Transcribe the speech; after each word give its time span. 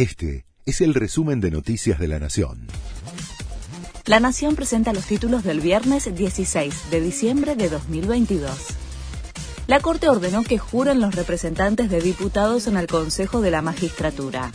Este 0.00 0.46
es 0.64 0.80
el 0.80 0.94
resumen 0.94 1.42
de 1.42 1.50
Noticias 1.50 1.98
de 1.98 2.08
la 2.08 2.18
Nación. 2.18 2.68
La 4.06 4.18
Nación 4.18 4.56
presenta 4.56 4.94
los 4.94 5.04
títulos 5.04 5.44
del 5.44 5.60
viernes 5.60 6.16
16 6.16 6.90
de 6.90 7.02
diciembre 7.02 7.54
de 7.54 7.68
2022. 7.68 8.50
La 9.66 9.80
Corte 9.80 10.08
ordenó 10.08 10.42
que 10.42 10.56
juren 10.56 11.02
los 11.02 11.14
representantes 11.14 11.90
de 11.90 12.00
diputados 12.00 12.66
en 12.66 12.78
el 12.78 12.86
Consejo 12.86 13.42
de 13.42 13.50
la 13.50 13.60
Magistratura. 13.60 14.50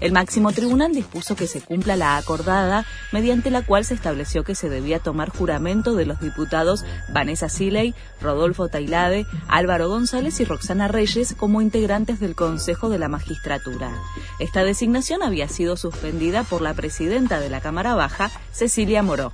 El 0.00 0.12
máximo 0.12 0.52
tribunal 0.52 0.92
dispuso 0.92 1.36
que 1.36 1.46
se 1.46 1.62
cumpla 1.62 1.96
la 1.96 2.18
acordada, 2.18 2.84
mediante 3.12 3.50
la 3.50 3.62
cual 3.62 3.84
se 3.84 3.94
estableció 3.94 4.44
que 4.44 4.54
se 4.54 4.68
debía 4.68 4.98
tomar 4.98 5.30
juramento 5.30 5.94
de 5.94 6.04
los 6.04 6.20
diputados 6.20 6.84
Vanessa 7.12 7.48
Siley, 7.48 7.94
Rodolfo 8.20 8.68
Tailade, 8.68 9.26
Álvaro 9.48 9.88
González 9.88 10.38
y 10.40 10.44
Roxana 10.44 10.88
Reyes 10.88 11.34
como 11.34 11.62
integrantes 11.62 12.20
del 12.20 12.34
Consejo 12.34 12.90
de 12.90 12.98
la 12.98 13.08
Magistratura. 13.08 13.90
Esta 14.38 14.64
designación 14.64 15.22
había 15.22 15.48
sido 15.48 15.76
suspendida 15.76 16.44
por 16.44 16.60
la 16.60 16.74
presidenta 16.74 17.40
de 17.40 17.48
la 17.48 17.60
Cámara 17.60 17.94
Baja, 17.94 18.30
Cecilia 18.52 19.02
Moró. 19.02 19.32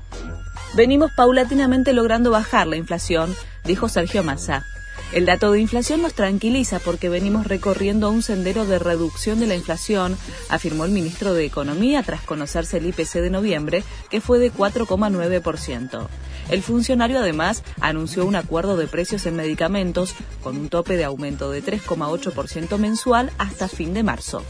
Venimos 0.75 1.11
paulatinamente 1.17 1.93
logrando 1.93 2.31
bajar 2.31 2.67
la 2.67 2.77
inflación, 2.77 3.35
dijo 3.65 3.89
Sergio 3.89 4.23
Massa. 4.23 4.65
El 5.13 5.27
dato 5.27 5.53
de 5.53 5.61
inflación 5.61 6.01
nos 6.01 6.15
tranquiliza 6.15 6.79
porque 6.79 7.11
venimos 7.11 7.47
recorriendo 7.47 8.11
un 8.11 8.23
sendero 8.23 8.65
de 8.65 8.79
reducción 8.79 9.39
de 9.41 9.47
la 9.47 9.55
inflación, 9.55 10.17
afirmó 10.49 10.87
el 10.87 10.91
ministro 10.91 11.35
de 11.35 11.45
Economía 11.45 12.03
tras 12.03 12.23
conocerse 12.23 12.79
el 12.79 12.87
IPC 12.87 13.17
de 13.17 13.29
noviembre, 13.29 13.85
que 14.09 14.23
fue 14.23 14.39
de 14.39 14.51
4,9%. 14.51 16.09
El 16.49 16.63
funcionario 16.63 17.19
además 17.19 17.63
anunció 17.81 18.25
un 18.25 18.37
acuerdo 18.37 18.79
de 18.79 18.87
precios 18.87 19.27
en 19.27 19.37
medicamentos 19.37 20.15
con 20.43 20.57
un 20.57 20.71
tope 20.71 20.97
de 20.97 21.05
aumento 21.05 21.51
de 21.51 21.63
3,8% 21.63 22.79
mensual 22.79 23.31
hasta 23.37 23.69
fin 23.69 23.93
de 23.93 24.03
marzo. 24.03 24.43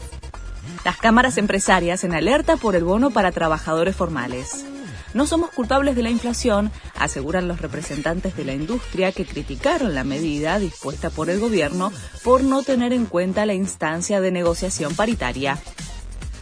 Las 0.85 0.95
cámaras 0.95 1.37
empresarias 1.37 2.05
en 2.05 2.13
alerta 2.13 2.55
por 2.55 2.77
el 2.77 2.85
bono 2.85 3.11
para 3.11 3.33
trabajadores 3.33 3.97
formales. 3.97 4.65
No 5.13 5.27
somos 5.27 5.51
culpables 5.51 5.95
de 5.95 6.03
la 6.03 6.09
inflación, 6.09 6.71
aseguran 6.95 7.47
los 7.47 7.61
representantes 7.61 8.35
de 8.35 8.45
la 8.45 8.53
industria 8.53 9.11
que 9.11 9.25
criticaron 9.25 9.93
la 9.93 10.03
medida 10.03 10.59
dispuesta 10.59 11.09
por 11.09 11.29
el 11.29 11.39
gobierno 11.39 11.91
por 12.23 12.43
no 12.43 12.63
tener 12.63 12.93
en 12.93 13.05
cuenta 13.05 13.45
la 13.45 13.53
instancia 13.53 14.21
de 14.21 14.31
negociación 14.31 14.95
paritaria. 14.95 15.59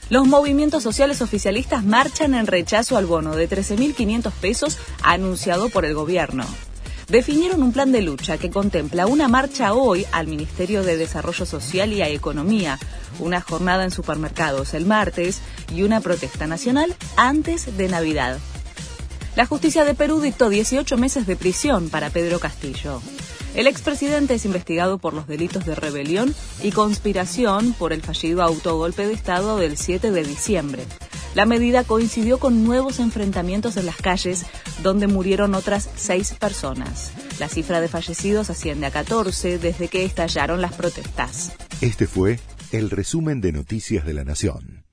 Los 0.09 0.27
movimientos 0.27 0.83
sociales 0.83 1.21
oficialistas 1.21 1.83
marchan 1.83 2.33
en 2.33 2.47
rechazo 2.47 2.97
al 2.97 3.05
bono 3.05 3.35
de 3.35 3.49
13.500 3.49 4.31
pesos 4.33 4.77
anunciado 5.03 5.69
por 5.69 5.85
el 5.85 5.93
gobierno 5.93 6.45
definieron 7.11 7.61
un 7.61 7.73
plan 7.73 7.91
de 7.91 8.01
lucha 8.01 8.37
que 8.37 8.49
contempla 8.49 9.05
una 9.05 9.27
marcha 9.27 9.73
hoy 9.73 10.05
al 10.13 10.27
Ministerio 10.27 10.81
de 10.81 10.95
Desarrollo 10.95 11.45
Social 11.45 11.91
y 11.91 12.01
a 12.01 12.07
Economía, 12.07 12.79
una 13.19 13.41
jornada 13.41 13.83
en 13.83 13.91
supermercados 13.91 14.73
el 14.73 14.85
martes 14.85 15.41
y 15.75 15.83
una 15.83 15.99
protesta 15.99 16.47
nacional 16.47 16.95
antes 17.17 17.77
de 17.77 17.89
Navidad. 17.89 18.39
La 19.35 19.45
justicia 19.45 19.85
de 19.85 19.95
Perú 19.95 20.19
dictó 20.19 20.49
18 20.49 20.97
meses 20.97 21.25
de 21.25 21.37
prisión 21.37 21.89
para 21.89 22.09
Pedro 22.09 22.39
Castillo. 22.39 23.01
El 23.55 23.67
expresidente 23.67 24.33
es 24.33 24.45
investigado 24.45 24.97
por 24.97 25.13
los 25.13 25.25
delitos 25.25 25.65
de 25.65 25.73
rebelión 25.73 26.35
y 26.61 26.71
conspiración 26.71 27.73
por 27.73 27.93
el 27.93 28.01
fallido 28.01 28.43
autogolpe 28.43 29.07
de 29.07 29.13
Estado 29.13 29.57
del 29.57 29.77
7 29.77 30.11
de 30.11 30.23
diciembre. 30.23 30.83
La 31.33 31.45
medida 31.45 31.85
coincidió 31.85 32.39
con 32.39 32.65
nuevos 32.65 32.99
enfrentamientos 32.99 33.77
en 33.77 33.85
las 33.85 33.95
calles, 33.95 34.45
donde 34.83 35.07
murieron 35.07 35.55
otras 35.55 35.89
seis 35.95 36.33
personas. 36.33 37.11
La 37.39 37.47
cifra 37.47 37.79
de 37.79 37.87
fallecidos 37.87 38.49
asciende 38.49 38.85
a 38.85 38.91
14 38.91 39.59
desde 39.59 39.87
que 39.87 40.03
estallaron 40.03 40.61
las 40.61 40.73
protestas. 40.73 41.53
Este 41.79 42.05
fue 42.05 42.39
el 42.73 42.89
resumen 42.89 43.39
de 43.39 43.53
Noticias 43.53 44.05
de 44.05 44.13
la 44.13 44.25
Nación. 44.25 44.90